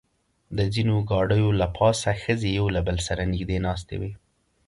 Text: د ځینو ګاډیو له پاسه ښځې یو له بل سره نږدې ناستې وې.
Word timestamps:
د 0.57 0.59
ځینو 0.73 0.95
ګاډیو 1.09 1.47
له 1.59 1.67
پاسه 1.77 2.09
ښځې 2.21 2.49
یو 2.59 2.65
له 2.75 2.81
بل 2.87 2.97
سره 3.07 3.21
نږدې 3.33 3.57
ناستې 3.65 3.95
وې. 4.01 4.11